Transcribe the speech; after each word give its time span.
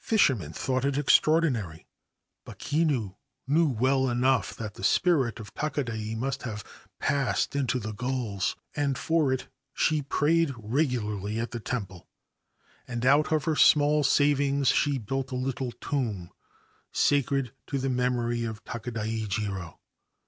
Fishermen 0.00 0.52
thought 0.52 0.84
it 0.84 0.98
extra 0.98 1.34
ordinary; 1.34 1.86
but 2.44 2.58
Kinu 2.58 3.14
knew 3.46 3.68
well 3.68 4.10
enough 4.10 4.52
that 4.56 4.74
the 4.74 4.82
spirit 4.82 5.38
of 5.38 5.54
Takadai 5.54 6.16
must 6.16 6.42
have 6.42 6.64
passed 6.98 7.54
into 7.54 7.78
the 7.78 7.92
gulls, 7.92 8.56
and 8.74 8.98
for 8.98 9.32
it 9.32 9.46
she 9.72 10.02
prayed 10.02 10.52
regularly 10.58 11.38
at 11.38 11.52
the 11.52 11.60
temple, 11.60 12.08
and 12.88 13.06
out 13.06 13.32
of 13.32 13.44
her 13.44 13.54
small 13.54 14.02
savings 14.02 14.74
built 15.06 15.30
a 15.30 15.36
little 15.36 15.70
tomb 15.70 16.30
sacred 16.90 17.52
to 17.68 17.78
the 17.78 17.88
memory 17.88 18.42
of 18.42 18.64
Takadai 18.64 19.24
Jiro. 19.28 19.78